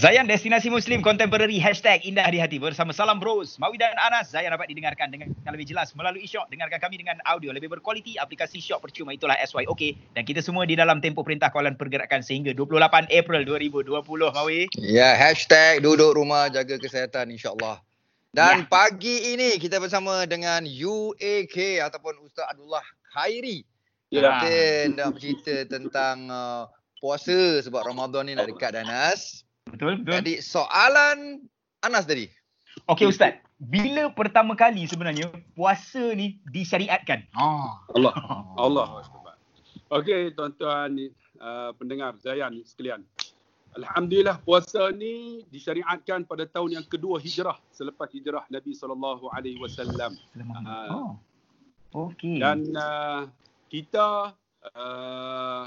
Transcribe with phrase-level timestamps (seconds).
[0.00, 2.56] Zayan Destinasi Muslim Contemporary Hashtag Indah di Hati.
[2.56, 4.32] Bersama Salam Bros Mawi dan Anas.
[4.32, 6.48] Zayan dapat didengarkan dengan lebih jelas Melalui Syok.
[6.48, 8.16] Dengarkan kami dengan audio Lebih berkualiti.
[8.16, 12.56] Aplikasi Syok percuma itulah SYOK Dan kita semua di dalam tempoh perintah kawalan pergerakan Sehingga
[12.56, 13.92] 28 April 2020
[14.32, 14.72] Mawi.
[14.80, 17.84] Ya hashtag duduk rumah jaga kesihatan insyaAllah.
[18.32, 18.72] Dan Ya.
[18.72, 23.68] pagi ini kita bersama dengan UAK Ataupun Ustaz Abdullah Khairi.
[24.08, 24.40] Ya.
[24.40, 26.64] Kita nak bercerita tentang uh,
[27.04, 31.44] puasa Sebab Ramadan ni nak dekat Danas Betul betul Jadi soalan
[31.82, 32.26] Anas tadi
[32.90, 37.76] Okey Ustaz Bila pertama kali sebenarnya Puasa ni disyariatkan Ah.
[37.94, 38.14] Allah.
[38.64, 38.86] Allah.
[39.90, 41.10] Okey tuan-tuan
[41.42, 43.02] uh, pendengar Zayan sekalian.
[43.74, 50.14] Alhamdulillah puasa ni disyariatkan pada tahun yang kedua hijrah selepas hijrah Nabi sallallahu alaihi wasallam.
[50.66, 50.90] Ah.
[50.94, 51.12] Oh.
[51.90, 53.26] Okey Dan uh,
[53.66, 54.34] kita
[54.78, 55.64] uh,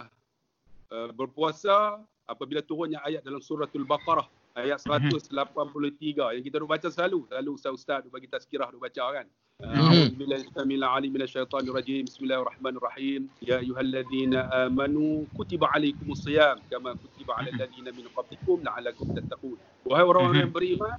[0.87, 5.29] uh, berpuasa apabila turunnya ayat dalam suratul Baqarah ayat 183
[6.39, 7.25] yang kita duk baca selalu.
[7.27, 9.27] Selalu ustaz-ustaz duk bagi tazkirah duk baca kan.
[9.63, 10.17] Mhm.
[10.17, 11.09] Bismillahirrahmanirrahim.
[11.13, 12.01] Bismillahirrahmanirrahim.
[12.09, 13.21] Bismillahirrahmanirrahim.
[13.39, 19.57] Ya ayyuhalladzina amanu kutiba alaikumus siyam kama kutiba alal ladzina min qablikum la'allakum tattaqun.
[19.87, 20.97] Wahai orang-orang yang beriman,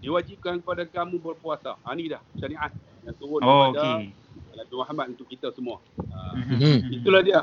[0.00, 1.78] diwajibkan kepada kamu berpuasa.
[1.84, 2.72] Ha ni dah syariat
[3.06, 4.14] yang turun Oh, kepada okey.
[4.52, 5.80] Nabi Muhammad untuk kita semua.
[6.12, 7.02] Ha, Mhm.
[7.02, 7.40] itulah dia.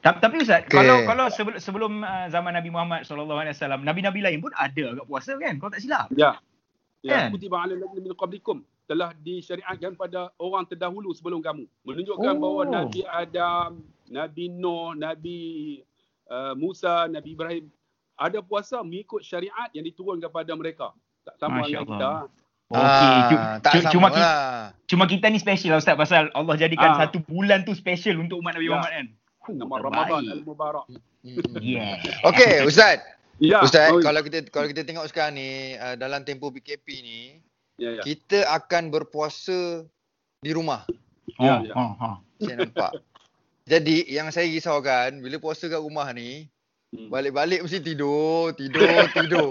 [0.00, 0.72] Ta- Tapi Ustaz, Okey.
[0.72, 3.28] kalau kalau sebelum, sebelum uh, zaman Nabi Muhammad SAW,
[3.78, 5.56] nabi-nabi lain pun ada agak puasa kan?
[5.56, 6.08] Kalau tak silap.
[6.10, 6.40] Ya.
[7.00, 7.30] Ya, Kan?
[7.30, 11.68] kutiba alal ladzina min qablikum telah disyariatkan pada orang terdahulu sebelum kamu.
[11.82, 12.40] Menunjukkan Oh.
[12.40, 15.38] bahawa Nabi Adam, Nabi Nuh, Nabi
[16.26, 17.68] uh, Musa, Nabi Ibrahim
[18.16, 20.86] ada puasa mengikut syariat yang diturunkan kepada mereka.
[21.22, 22.12] Tak sama Masya dengan kita.
[22.66, 24.62] Okey, Ah, cu- sama cuma kita, lah.
[24.84, 26.98] cuma kita ni special lah Ustaz pasal Allah jadikan Ah.
[27.00, 28.70] satu bulan tu special untuk umat Nabi Ya.
[28.72, 29.06] Muhammad kan.
[29.48, 29.84] Nama terbaik.
[30.10, 30.86] Ramadan al-Mubarak.
[31.58, 31.98] Yeah.
[32.22, 33.02] Okey Ustaz
[33.42, 33.58] Ya.
[33.60, 37.20] Ustaz oh, kalau kita kalau kita tengok sekarang ni uh, dalam tempoh PKP ni
[37.76, 38.02] ya, ya.
[38.06, 39.82] kita akan berpuasa
[40.38, 40.86] di rumah.
[41.36, 41.74] Oh, Ya, ya.
[41.74, 42.16] oh, oh.
[42.38, 43.02] Saya nampak.
[43.66, 46.46] Jadi yang saya risaukan bila puasa kat rumah ni
[46.86, 47.10] Hmm.
[47.10, 48.86] balik-balik mesti tidur, tidur,
[49.18, 49.50] tidur.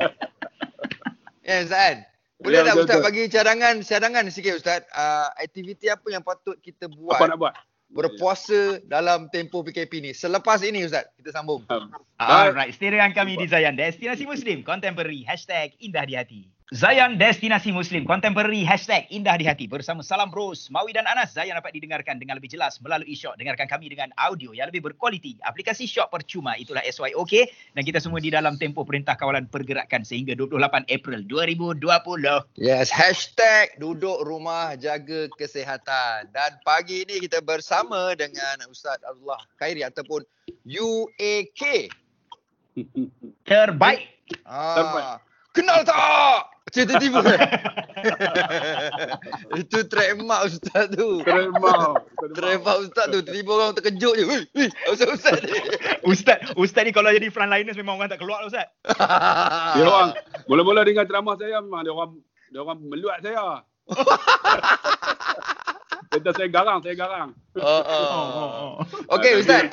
[1.43, 1.97] Ya Ustaz kan?
[2.39, 3.05] Boleh Ya, tak Ustaz betul.
[3.05, 7.53] bagi cadangan cadangan sikit Ustaz uh, aktiviti apa yang patut kita buat Apa nak buat?
[7.95, 10.11] Berpuasa dalam tempoh PKP ni.
[10.11, 11.65] Selepas ini Ustaz kita sambung.
[12.21, 16.45] Alright, stay dengan kami di Zayan Destinasi Muslim Contemporary Hashtag Indah di Hati.
[16.73, 19.65] Zayan Destinasi Muslim Contemporary Hashtag Indah di Hati.
[19.65, 23.69] Bersama Salam Bros Mawi dan Anas Zayan dapat didengarkan dengan lebih jelas Melalui Syok Dengarkan
[23.69, 25.37] kami dengan audio yang lebih berkualiti.
[25.45, 30.33] Aplikasi Syok percuma Itulah SYOK Dan kita semua di dalam tempoh Perintah Kawalan Pergerakan Sehingga
[30.33, 31.85] 28 April 2020
[32.57, 36.33] Yes, hashtag duduk rumah jaga kesihatan.
[36.33, 40.25] Dan pagi ini kita bersama dengan Ustaz Abdullah Khairi ataupun
[40.65, 41.61] UAK.
[43.45, 44.49] Terbaik Terbaik.
[44.49, 45.21] Ah,
[45.53, 46.49] kenal tak?
[46.73, 47.21] Cerita tiba.
[49.61, 51.21] Itu trademark Ustaz tu.
[51.21, 51.93] Terima.
[52.33, 53.21] Trademark Ustaz tu.
[53.21, 54.25] Tiba-tiba orang terkejut je.
[54.25, 55.53] Wih, wih, Ustaz Ustaz ni.
[56.11, 58.67] Ustaz Ustaz ni kalau jadi frontliners Memang orang tak keluar lah Ustaz
[59.77, 60.13] Dia orang
[60.49, 62.11] mula-mula dengar ceramah saya memang dia orang
[62.53, 63.65] dia orang meluat saya.
[66.13, 67.29] Kata saya garang, saya garang.
[67.57, 68.15] Oh, oh, oh.
[68.15, 69.15] oh, oh.
[69.17, 69.67] Okey Ustaz.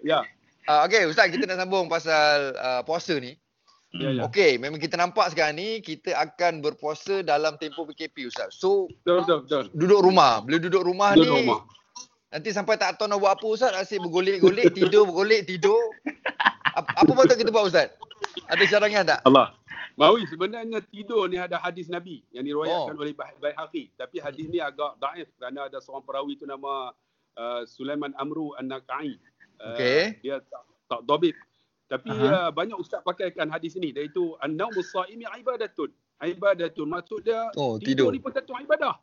[0.00, 0.24] Ya.
[0.64, 3.34] Uh, Okey Ustaz kita nak sambung pasal uh, puasa ni.
[3.90, 4.22] Ya, ya.
[4.22, 8.54] Okey, memang kita nampak sekarang ni kita akan berpuasa dalam tempoh PKP Ustaz.
[8.54, 9.64] So Betul, betul, betul.
[9.74, 10.38] duduk rumah.
[10.40, 11.60] Bila duduk rumah Duduk ni rumah.
[12.30, 15.80] nanti sampai tak tahu nak buat apa Ustaz, asyik bergolek-golek, tidur, bergolek, tidur.
[16.70, 17.90] Apa, apa patut kita buat Ustaz?
[18.46, 19.20] Ada cadangan tak?
[19.26, 19.58] Allah.
[19.98, 23.02] Mawi sebenarnya tidur ni ada hadis Nabi yang diriwayatkan Oh.
[23.02, 23.90] oleh Baihaqi.
[23.98, 26.94] Tapi hadis ni agak daif kerana ada seorang perawi tu nama
[27.34, 28.54] uh, Sulaiman Amru
[29.60, 29.68] An-Naqai.
[29.68, 30.02] Uh, Okey.
[30.24, 31.36] Dia tak, tak dobit.
[31.86, 32.46] Tapi Aha.
[32.46, 35.90] uh, banyak ustaz pakaikan hadis ini iaitu an-naumus saimi ibadatun.
[36.20, 38.08] Ibadatun maksud dia Oh, tidur tidur.
[38.12, 38.94] ni pun satu ibadah.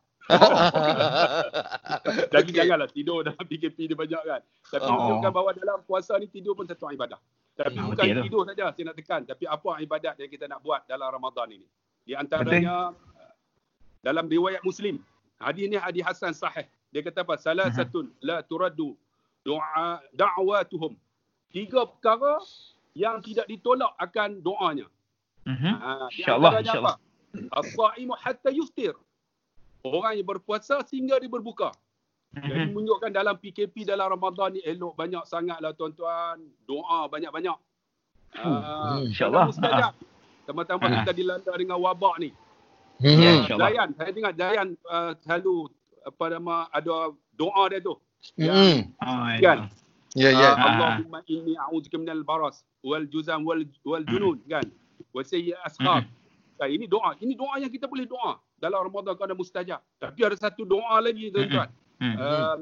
[2.31, 2.56] Jadi Okey.
[2.57, 4.41] janganlah tidur dalam PKP dia banyak kan.
[4.72, 4.94] Tapi Oh.
[4.94, 7.19] menunjukkan bahawa dalam puasa ni tidur pun satu ibadah.
[7.57, 9.22] Tapi Hmm, bukan betul tidur saja saya nak tekan.
[9.25, 11.66] Tapi apa ibadat yang kita nak buat dalam Ramadan ini.
[12.05, 13.34] Di antaranya uh,
[13.99, 15.02] dalam riwayat Muslim.
[15.41, 16.70] Hadis ni hadis Hasan sahih.
[16.93, 17.35] Dia kata apa?
[17.35, 18.93] Salah satu la turaddu
[19.47, 20.91] doa da'watuhum.
[21.47, 22.44] Tiga perkara
[22.91, 24.88] yang tidak ditolak akan doanya.
[25.47, 25.72] Mhm.
[25.79, 26.97] Ha, InsyaAllah, insyaAllah.
[27.55, 28.91] As-sa'imu hatta yuftir.
[29.88, 31.72] Orang yang berpuasa sehingga dia berbuka.
[32.35, 32.76] Jadi Mhm.
[32.76, 36.44] menunjukkan dalam PKP dalam Ramadan ni elok banyak sangatlah tuan-tuan.
[36.67, 37.55] Doa banyak-banyak.
[38.35, 39.47] Ah, Hmm, insyaAllah.
[39.47, 39.94] mustajab.
[40.44, 40.91] Tama-tama Ah.
[41.02, 42.35] kita dilanda dengan wabak ni.
[42.99, 43.55] Ya, Hmm.
[43.55, 45.70] Dayan, saya dengar Dayan uh, selalu
[46.03, 47.96] apa nama ada doa dia tu.
[48.37, 48.93] Hmm.
[49.02, 49.05] Oh.
[49.05, 49.37] Ah,
[50.58, 54.66] Allahumma inni a'udzubika minal baras wal juzam wal wal junun kan.
[55.14, 56.05] wa sayyi ashab.
[56.58, 57.14] Nah, ini doa.
[57.22, 59.81] Ini doa yang kita boleh doa dalam Ramadan kerana mustajab.
[60.02, 61.69] Tapi ada satu doa lagi tuan-tuan.
[62.02, 62.16] Hmm.
[62.17, 62.59] Um,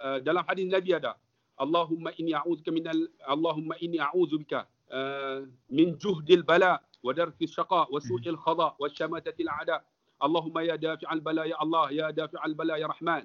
[0.00, 1.16] uh, dalam hadis Nabi ada
[1.56, 7.98] Allahumma inni a'udzubika minal Allahumma inni a'udzubika uh, min juhdil bala wa darkis syaqa wa
[8.00, 9.80] su'il khada wa syamatatil a'da.
[10.20, 13.24] Allahumma ya dafi'al bala ya Allah ya dafi'al bala ya Rahman.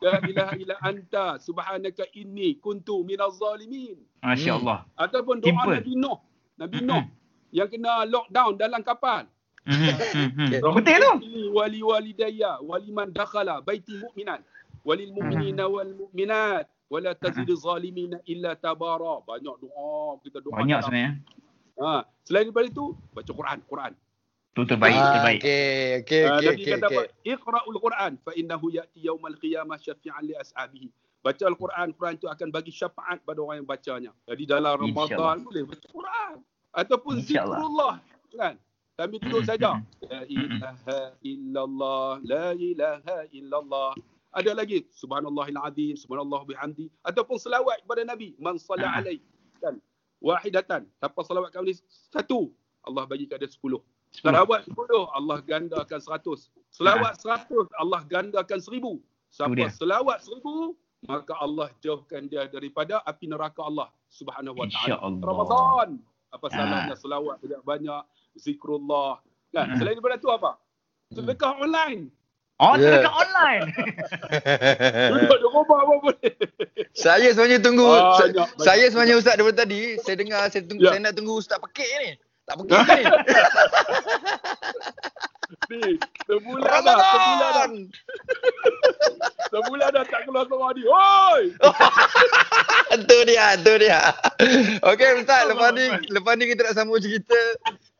[0.00, 4.78] la ilaha illa anta subhanaka inni kuntu minaz zalimin Masya Allah.
[4.96, 5.76] ataupun doa Simple.
[5.76, 6.18] Nabi Nuh
[6.56, 6.76] Nabi.
[6.80, 7.04] Nuh
[7.52, 9.28] yang kena lockdown dalam kapal
[9.60, 10.46] Mhm, mhm.
[10.56, 10.60] Okay.
[10.72, 11.52] Betul tu.
[11.52, 14.40] wali walidayya waliman dakhala baiti mu'minan
[14.80, 21.10] walil mu'minina wal mu'minat wala tazid zalimina illa tabara banyak doa kita doa Banyak sebenarnya.
[21.76, 23.92] ha selain daripada itu baca Quran Quran
[24.50, 25.40] Tu terbaik, Ah, terbaik.
[25.40, 25.70] Okey,
[26.02, 26.72] okey, Ah, okey, Nabi okey.
[26.74, 27.02] kata apa?
[27.06, 27.32] okey.
[27.34, 30.90] iqra'ul Quran fa innahu ya'ti yaumal qiyamah syafi'an li ashabihi
[31.22, 34.10] baca Al-Quran Quran itu akan bagi syafaat pada orang yang bacanya.
[34.26, 34.80] Jadi dalam.
[34.80, 36.34] Ramadan boleh baca Quran
[36.74, 37.94] ataupun zikrullah
[38.34, 38.54] kan?
[39.00, 43.90] Duduk Mm-mm, saja la ilaha illallah la ilaha illallah.
[44.30, 44.84] Ada lagi?
[44.92, 46.90] Subhanallahil azim subhanallah bihamdi.
[47.00, 49.00] Ataupun selawat kepada nabi man salla Ah.
[49.00, 49.22] alaihi
[49.62, 49.78] kan?
[50.20, 50.84] Wahidatan.
[51.00, 51.72] Siapa selawat kau ni
[52.12, 52.52] satu.
[52.80, 53.80] Allah bagi kepada 10 Sepuluh.
[54.10, 54.74] Selawat 10
[55.10, 58.98] Allah gandakan 100 selawat 100 Allah gandakan 1000
[59.28, 64.98] siapa selawat 1000 maka Allah jauhkan dia daripada api neraka Allah Subhanahu wa taala.
[65.00, 65.88] Ramadan
[66.28, 66.50] apa Ah.
[66.52, 68.02] salahnya selawat banyak-banyak
[68.36, 69.76] zikrullah kan Mm.
[69.78, 70.58] selain daripada tu apa
[71.08, 72.10] sedekah online
[72.60, 73.00] Oh, Yeah.
[73.00, 73.62] dekat online.
[75.16, 76.32] duduk di rumah apa boleh
[76.92, 78.48] Saya sebenarnya tunggu Banyak, sa- banyak.
[78.60, 80.90] saya sebenarnya ustaz daripada tadi saya dengar saya tunggu Ya.
[80.92, 82.10] saya nak tunggu ustaz pekik ni.
[82.50, 83.02] Tak pekik ni.
[85.70, 85.94] ni
[86.26, 87.68] sebulan dah sebulan dah
[89.54, 91.42] sebulan dah tak keluar seorang ni oi
[93.06, 94.02] tu dia, tu dia.
[94.82, 97.38] Okey ustaz, lepas ni lepas ni kita nak sambung cerita.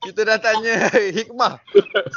[0.02, 1.62] Kita dah tanya hikmah.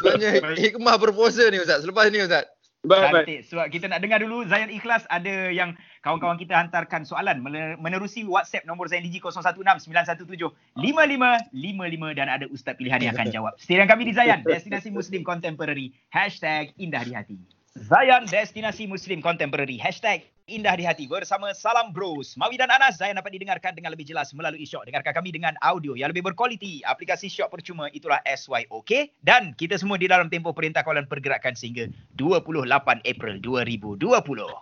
[0.01, 1.85] Sebenarnya hikmah berpuasa ni ustaz.
[1.85, 2.49] Selepas ni ustaz.
[2.83, 3.41] Baik baik Cantik.
[3.47, 7.39] Sebab kita nak dengar dulu Zayan Ikhlas ada yang kawan-kawan kita hantarkan soalan
[7.79, 13.53] menerusi WhatsApp nombor Zayan Digi 0169175555 dan ada ustaz pilihan yang akan jawab.
[13.55, 17.39] Setiap kami di Zayan, Destinasi Muslim Contemporary, hashtag Indah di Hati.
[17.73, 22.35] Zayan Destinasi Muslim Contemporary, hashtag Indah di Hati bersama Salam Bros.
[22.35, 24.83] Mawi dan Anas, Zayan dapat didengarkan dengan lebih jelas melalui Shock.
[24.83, 26.83] Dengarkan kami dengan audio yang lebih berkualiti.
[26.83, 29.15] Aplikasi Shock percuma itulah SYOK.
[29.23, 31.87] Dan kita semua di dalam tempoh Perintah Kawalan Pergerakan sehingga
[32.19, 32.67] 28
[33.07, 34.03] April 2020.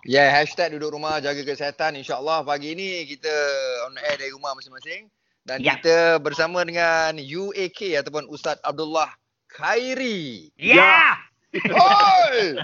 [0.05, 1.97] Ya, yeah, hashtag duduk rumah jaga kesihatan.
[1.97, 3.33] InsyaAllah pagi ni kita
[3.89, 5.09] on air dari rumah masing-masing.
[5.49, 5.81] Dan Ya.
[5.81, 9.09] kita bersama dengan UAK ataupun Ustaz Abdullah
[9.49, 10.53] Khairi.
[10.61, 10.77] Ya!
[10.77, 11.30] Yeah!
[11.51, 12.55] Oi!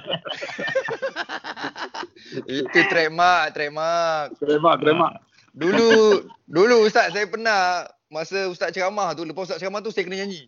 [2.48, 4.28] Itu trademark, trademark.
[4.39, 5.07] terima terima
[5.51, 10.24] Dulu dulu Ustaz saya pernah masa Ustaz ceramah tu, lepas Ustaz ceramah tu saya kena
[10.24, 10.48] nyanyi.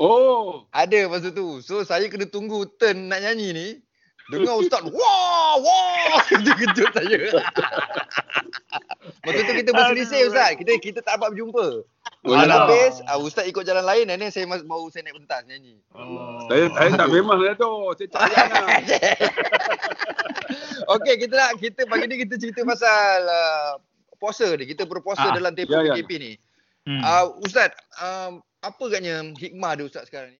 [0.00, 1.60] oh Ada masa tu.
[1.60, 3.68] So saya kena tunggu turn nak nyanyi ni.
[4.30, 7.18] Dengar Ustaz, wah, wah, kejut-kejut saya.
[9.26, 10.54] Masa tu kita berselisih Ustaz.
[10.54, 11.66] Kita kita tak dapat berjumpa.
[12.20, 12.68] Oh, alah.
[12.68, 15.80] habis, uh, Ustaz ikut jalan lain dan saya mas- baru saya naik pentas nyanyi.
[15.90, 16.46] Oh.
[16.46, 18.80] saya saya tak memang lah tu saya tak nak
[20.94, 23.70] Okey, kita nak kita pagi ni kita cerita pasal uh,
[24.16, 24.68] puasa ni.
[24.68, 25.92] Kita berpuasa Ah, dalam tempoh ya, ya.
[25.96, 26.32] PKP ni.
[26.84, 27.00] Hmm.
[27.00, 30.28] Uh, Ustaz, um, apa agaknya hikmah dia Ustaz sekarang ni?